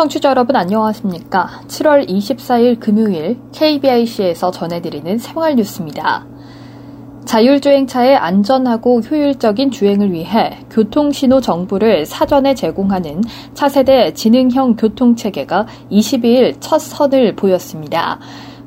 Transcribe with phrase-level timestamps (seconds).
[0.00, 1.60] 청취자 여러분 안녕하십니까?
[1.66, 6.29] 7월 24일 금요일 KBIC에서 전해드리는 생활 뉴스입니다.
[7.24, 13.22] 자율주행차의 안전하고 효율적인 주행을 위해 교통신호 정보를 사전에 제공하는
[13.54, 18.18] 차세대 지능형 교통체계가 22일 첫 선을 보였습니다.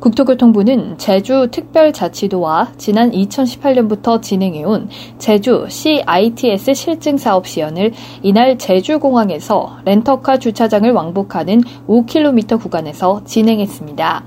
[0.03, 10.91] 국토교통부는 제주 특별자치도와 지난 2018년부터 진행해온 제주 CITS 실증 사업 시연을 이날 제주공항에서 렌터카 주차장을
[10.91, 14.25] 왕복하는 5km 구간에서 진행했습니다.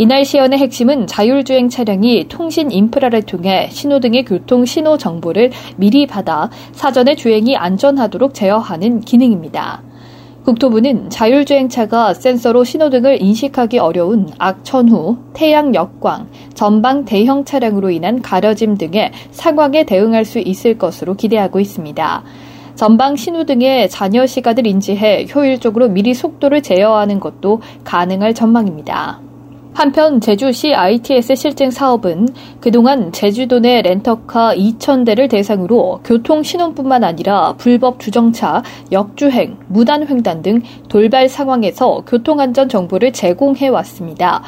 [0.00, 7.16] 이날 시연의 핵심은 자율주행 차량이 통신 인프라를 통해 신호등의 교통 신호 정보를 미리 받아 사전에
[7.16, 9.82] 주행이 안전하도록 제어하는 기능입니다.
[10.44, 19.10] 국토부는 자율주행차가 센서로 신호등을 인식하기 어려운 악천후, 태양 역광, 전방 대형 차량으로 인한 가려짐 등의
[19.32, 22.22] 상황에 대응할 수 있을 것으로 기대하고 있습니다.
[22.76, 29.22] 전방 신호등의 잔여 시간을 인지해 효율적으로 미리 속도를 제어하는 것도 가능할 전망입니다.
[29.74, 32.28] 한편 제주시 ITS 실증 사업은
[32.60, 41.28] 그동안 제주도 내 렌터카 2,000대를 대상으로 교통 신호뿐만 아니라 불법 주정차, 역주행, 무단횡단 등 돌발
[41.28, 44.42] 상황에서 교통안전 정보를 제공해 왔습니다.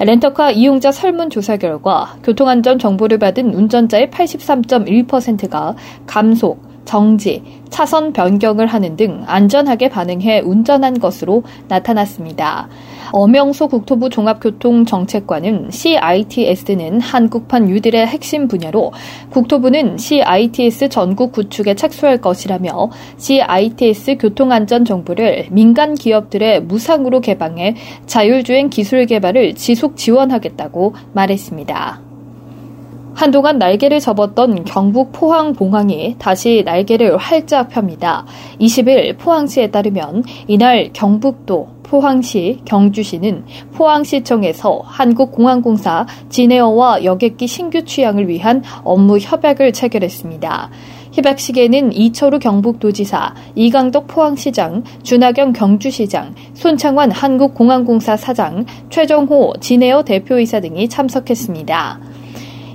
[0.00, 9.24] 렌터카 이용자 설문조사 결과 교통안전 정보를 받은 운전자의 83.1%가 감속, 정지, 차선 변경을 하는 등
[9.26, 12.68] 안전하게 반응해 운전한 것으로 나타났습니다.
[13.12, 18.92] 엄영소 국토부 종합교통정책관은 CITS는 한국판 유딜의 핵심 분야로
[19.30, 29.06] 국토부는 CITS 전국 구축에 착수할 것이라며 CITS 교통안전 정보를 민간 기업들의 무상으로 개방해 자율주행 기술
[29.06, 32.03] 개발을 지속 지원하겠다고 말했습니다.
[33.14, 38.26] 한동안 날개를 접었던 경북 포항 봉항이 다시 날개를 활짝 펴니다.
[38.60, 49.18] 20일 포항시에 따르면 이날 경북도 포항시, 경주시는 포항시청에서 한국공항공사 진에어와 여객기 신규 취향을 위한 업무
[49.18, 50.70] 협약을 체결했습니다.
[51.12, 62.00] 협약식에는 이철우 경북도지사, 이강덕 포항시장, 준하경 경주시장, 손창환 한국공항공사 사장, 최정호 진에어 대표이사 등이 참석했습니다.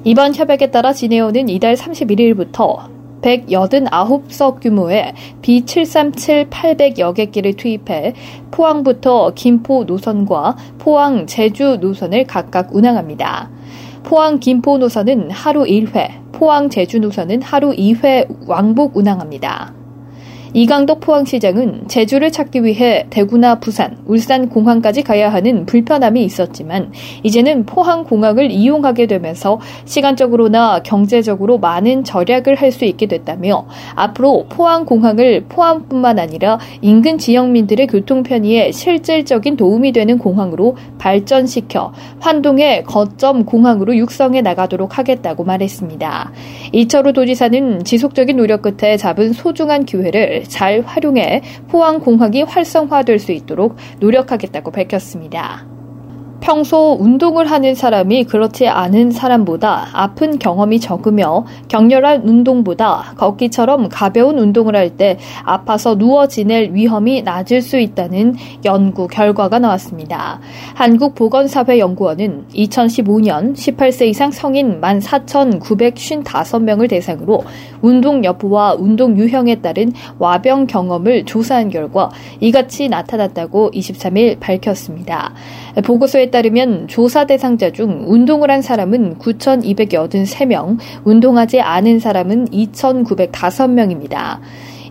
[0.04, 8.14] 이번 협약에 따라 진에어는 이달 31일부터 189석 규모의 B737 800 여 객기를 투입해
[8.50, 13.50] 포항부터 김포 노선과 포항 제주 노선을 각각 운항합니다.
[14.04, 19.79] 포항 김포 노선은 하루 1회, 포항 제주 노선은 하루 2회 왕복 운항합니다.
[20.54, 26.92] 이강덕 포항시장은 제주를 찾기 위해 대구나 부산, 울산 공항까지 가야 하는 불편함이 있었지만
[27.24, 33.66] 이제는 포항 공항을 이용하게 되면서 시간적으로나 경제적으로 많은 절약을 할 수 있게 됐다며
[33.96, 42.84] 앞으로 포항 공항을 포항뿐만 아니라 인근 지역민들의 교통 편의에 실질적인 도움이 되는 공항으로 발전시켜 환동의
[42.84, 46.32] 거점 공항으로 육성해 나가도록 하겠다고 말했습니다.
[46.74, 54.72] 이철우 도지사는 지속적인 노력 끝에 잡은 소중한 기회를 잘 활용해 포항공항이 활성화될 수 있도록 노력하겠다고
[54.72, 55.79] 밝혔습니다.
[56.42, 64.76] 평소 운동을 하는 사람이 그렇지 않은 사람보다 아픈 경험이 적으며 격렬한 운동보다 걷기처럼 가벼운 운동을
[64.76, 68.36] 할 때 아파서 누워 지낼 위험이 낮을 수 있다는
[68.66, 70.40] 연구 결과가 나왔습니다.
[70.74, 77.44] 한국보건사회연구원은 2015년 18세 이상 성인 14,955명을 대상으로
[77.82, 85.34] 운동 여부와 운동 유형에 따른 와병 경험을 조사한 결과 이같이 나타났다고 23일 밝혔습니다.
[85.82, 94.40] 보고서에 따르면 조사 대상자 중 운동을 한 사람은 9,283명, 운동하지 않은 사람은 2,905명입니다.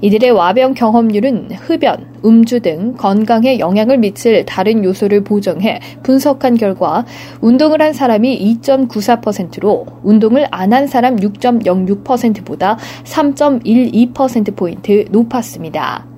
[0.01, 7.05] 이들의 와병 경험률은 흡연, 음주 등 건강에 영향을 미칠 다른 요소를 보정해 분석한 결과
[7.41, 16.18] 운동을 한 사람이 2.94%로 운동을 안 한 사람 6.06%보다 3.12%포인트 높았습니다.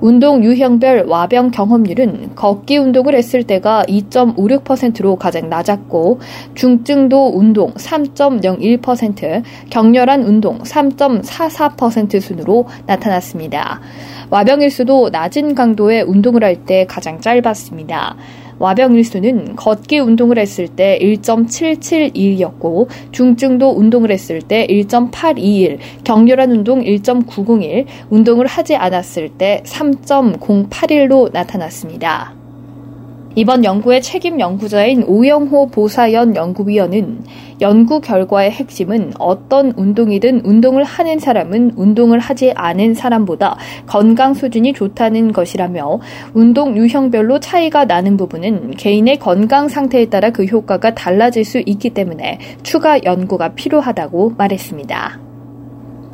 [0.00, 6.20] 운동 유형별 와병 경험률은 걷기 운동을 했을 때가 2.56%로 가장 낮았고
[6.54, 13.80] 중증도 운동 3.01%, 격렬한 운동 3.44% 순으로 나타났습니다.
[14.30, 18.16] 와병일수도 낮은 강도의 운동을 할 때 가장 짧았습니다.
[18.60, 27.86] 와병 일수는 걷기 운동을 했을 때 1.771이었고 중증도 운동을 했을 때 1.821, 격렬한 운동 1.901,
[28.10, 32.39] 운동을 하지 않았을 때 3.081로 나타났습니다.
[33.40, 37.24] 이번 연구의 책임 연구자인 오영호 보사연 연구위원은
[37.62, 43.56] 연구 결과의 핵심은 어떤 운동이든 운동을 하는 사람은 운동을 하지 않은 사람보다
[43.86, 46.00] 건강 수준이 좋다는 것이라며
[46.34, 52.40] 운동 유형별로 차이가 나는 부분은 개인의 건강 상태에 따라 그 효과가 달라질 수 있기 때문에
[52.62, 55.29] 추가 연구가 필요하다고 말했습니다.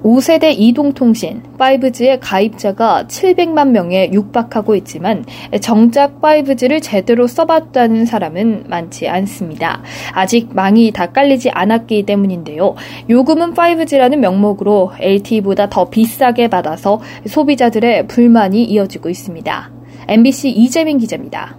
[0.06, 5.24] 5세대 이동통신 5G의 가입자가 700만 명에 육박하고 있지만
[5.60, 9.82] 정작 5G를 제대로 써봤다는 사람은 많지 않습니다.
[10.12, 12.76] 아직 망이 다 깔리지 않았기 때문인데요.
[13.10, 19.72] 요금은 5G라는 명목으로 LTE보다 더 비싸게 받아서 소비자들의 불만이 이어지고 있습니다.
[20.06, 21.58] MBC 이재민 기자입니다.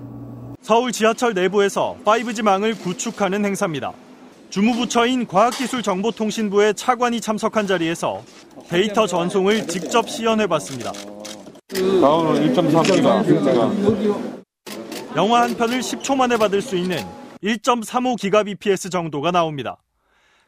[0.62, 3.92] 서울 지하철 내부에서 5G망을 구축하는 행사입니다.
[4.50, 8.24] 주무부처인 과학기술정보통신부의 차관이 참석한 자리에서
[8.70, 10.92] 데이터 전송을 직접 시연해봤습니다.
[11.74, 14.38] 다음은 1.3기가.
[15.16, 16.98] 영화 한 편을 10초 만에 받을 수 있는
[17.44, 19.78] 1.35기가bps 정도가 나옵니다.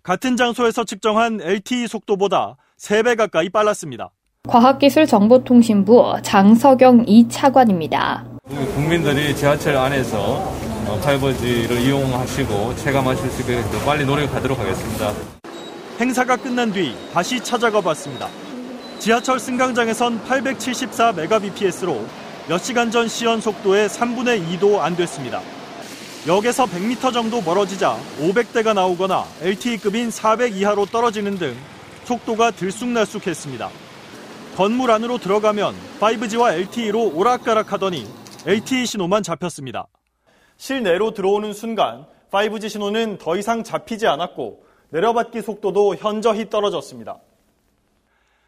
[0.02, 4.12] 같은 장소에서 측정한 LTE 속도보다 3배 가까이 빨랐습니다.
[4.48, 8.26] 과학기술정보통신부 장석영 이 차관입니다.
[8.74, 10.59] 국민들이 지하철 안에서
[10.98, 15.14] 5G를 어, 이용하시고 체감하실 수 있게 빨리 노력하도록 하겠습니다.
[16.00, 18.28] 행사가 끝난 뒤 다시 찾아가 봤습니다.
[19.00, 22.06] 지하철 승강장에선 874mbps로
[22.48, 25.42] 몇 시간 전 시연 속도의 3분의 2도 안 됐습니다.
[26.28, 31.56] 역에서 100m 정도 멀어지자 500대가 나오거나 LTE급인 400 이하로 떨어지는 등
[32.06, 33.70] 속도가 들쑥날쑥했습니다.
[34.58, 38.06] 건물 안으로 들어가면 5G와 LTE로 오락가락 하더니
[38.46, 39.88] LTE 신호만 잡혔습니다.
[40.60, 47.18] 실내로 들어오는 순간 5G 신호는 더 이상 잡히지 않았고 내려받기 속도도 현저히 떨어졌습니다.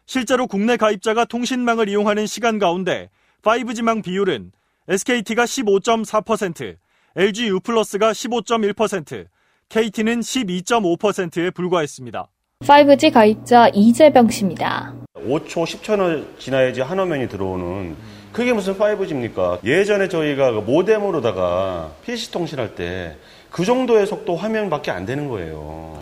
[0.04, 3.08] 실제로 국내 가입자가 통신망을 이용하는 시간 가운데
[3.42, 4.52] 5G망 비율은
[4.88, 6.76] SKT가 15.4%,
[7.16, 9.26] LG U+가 15.1%,
[9.70, 12.28] KT는 12.5%에 불과했습니다.
[12.60, 14.94] 5G 가입자 이재병 씨입니다.
[15.14, 17.96] 5초, 10초는 지나야지 한 화면이 들어오는
[18.32, 19.64] 그게 무슨 5G입니까?
[19.64, 23.16] 예전에 저희가 그 모뎀으로다가 PC 통신할 때
[23.52, 26.00] 그 정도의 속도 화면밖에 안 되는 거예요.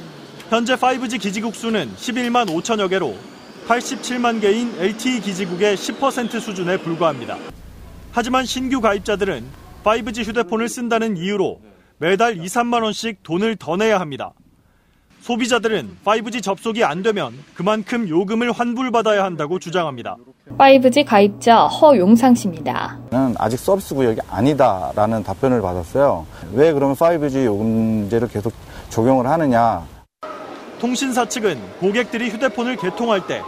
[0.48, 3.16] 현재 5G 기지국 수는 11만 5천여 개로
[3.66, 7.36] 87만 개인 LTE 기지국의 10% 수준에 불과합니다.
[8.12, 9.44] 하지만 신규 가입자들은
[9.82, 11.60] 5G 휴대폰을 쓴다는 이유로
[11.98, 14.32] 매달 2, 3만 원씩 돈을 더 내야 합니다.
[15.20, 20.16] 소비자들은 5G 접속이 안 되면 그만큼 요금을 환불받아야 한다고 주장합니다.
[20.58, 22.98] 5G 가입자 허용상 씨입니다.
[23.10, 26.26] 는 아직 서비스 구역이 아니다라는 답변을 받았어요.
[26.52, 28.52] 왜 그러면 5G 요금제를 계속
[28.88, 29.86] 적용을 하느냐?
[30.80, 33.42] 통신사 측은 고객들이 휴대폰을 개통할 때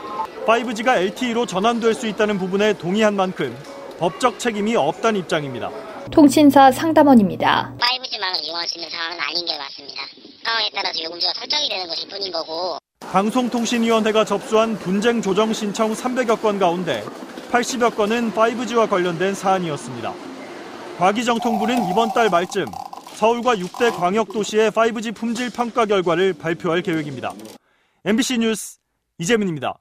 [0.47, 3.57] 5G가 LTE로 전환될 수 있다는 부분에 동의한 만큼
[3.99, 5.71] 법적 책임이 없다는 입장입니다.
[6.11, 7.75] 통신사 상담원입니다.
[7.79, 10.03] 5G망을 이용할 수 있는 상황은 아닌 게 맞습니다.
[10.45, 16.59] 상황에 따라서 요금제가 설정이 되는 것일 뿐인 거고 방송통신위원회가 접수한 분쟁 조정 신청 300여 건
[16.59, 17.05] 가운데
[17.51, 20.15] 80여 건은 5G와 관련된 사안이었습니다.
[20.99, 22.67] 과기정 통부는 이번 달 말쯤
[23.15, 27.33] 서울과 6대 광역도시의 5G 품질 평가 결과를 발표할 계획입니다.
[28.05, 28.79] MBC 뉴스
[29.19, 29.79] 이재민입니다.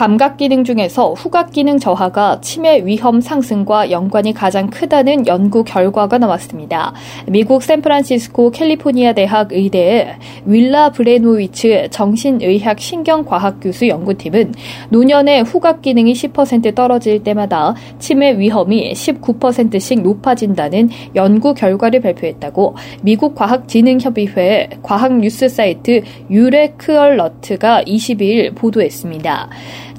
[0.00, 6.94] 감각 기능 중에서 후각 기능 저하가 치매 위험 상승과 연관이 가장 크다는 연구 결과가 나왔습니다.
[7.26, 10.16] 미국 샌프란시스코 캘리포니아 대학 의대의
[10.46, 14.54] 윌라 브레노위츠 정신의학 신경과학 교수 연구팀은
[14.88, 24.78] 노년의 후각 기능이 10% 떨어질 때마다 치매 위험이 19%씩 높아진다는 연구 결과를 발표했다고 미국 과학진흥협의회
[24.82, 29.50] 과학 뉴스 사이트 유레크얼러트가 22일 보도했습니다.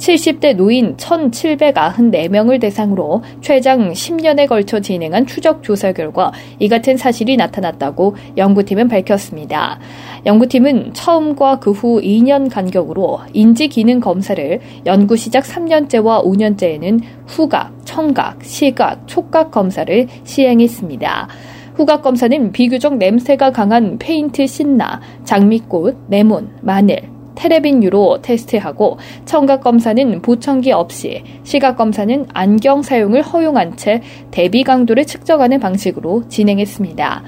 [0.01, 8.15] 70대 노인 1,794명을 대상으로 최장 10년에 걸쳐 진행한 추적 조사 결과 이 같은 사실이 나타났다고
[8.37, 9.79] 연구팀은 밝혔습니다.
[10.25, 18.43] 연구팀은 처음과 그 후 2년 간격으로 인지 기능 검사를 연구 시작 3년째와 5년째에는 후각, 청각,
[18.43, 21.27] 시각, 촉각 검사를 시행했습니다.
[21.75, 30.71] 후각 검사는 비교적 냄새가 강한 페인트 신나, 장미꽃, 레몬, 마늘, 테레빈유로 테스트하고 청각 검사는 보청기
[30.71, 37.23] 없이 시각 검사는 안경 사용을 허용한 채 대비 강도를 측정하는 방식으로 진행했습니다.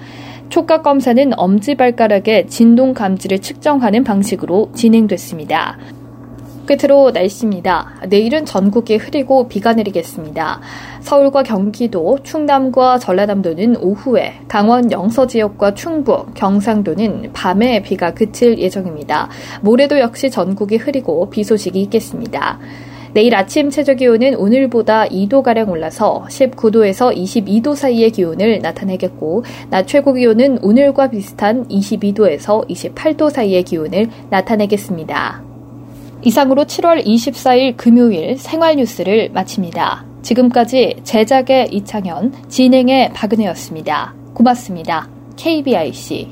[0.49, 5.77] 촉각 검사는 엄지발가락의 진동 감지를 측정하는 방식으로 진행됐습니다.
[6.65, 8.01] 끝으로 날씨입니다.
[8.09, 10.61] 내일은 전국이 흐리고 비가 내리겠습니다.
[11.01, 19.29] 서울과 경기도, 충남과 전라남도는 오후에, 강원 영서 지역과 충북, 경상도는 밤에 비가 그칠 예정입니다.
[19.61, 22.59] 모레도 역시 전국이 흐리고 비 소식이 있겠습니다.
[23.13, 30.57] 내일 아침 최저 기온은 오늘보다 2도가량 올라서 19도에서 22도 사이의 기온을 나타내겠고, 낮 최고 기온은
[30.63, 35.52] 오늘과 비슷한 22도에서 28도 사이의 기온을 나타내겠습니다.
[36.25, 40.05] 이상으로 7월 24일 금요일 생활 뉴스를 마칩니다.
[40.21, 44.15] 지금까지 제작의 이창현, 진행의 박은혜였습니다.
[44.33, 45.09] 고맙습니다.
[45.35, 46.29] KBIC.